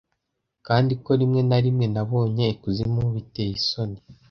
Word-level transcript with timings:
kandi 0.67 0.93
ko 1.03 1.09
rimwe 1.21 1.41
na 1.49 1.57
rimwe 1.65 1.85
nabonye 1.93 2.45
ikuzimu 2.53 3.01
biteye 3.15 3.51
isoni 3.59 3.99